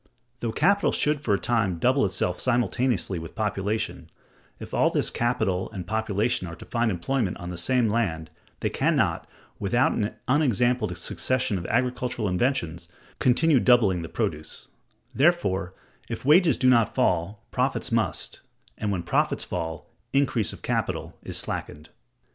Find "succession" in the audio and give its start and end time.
10.97-11.59